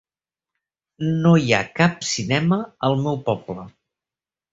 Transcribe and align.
No 1.25 1.33
hi 1.43 1.53
ha 1.57 1.59
cap 1.79 2.01
cinema 2.11 2.57
al 2.89 2.97
meu 3.05 3.21
poble. 3.29 3.67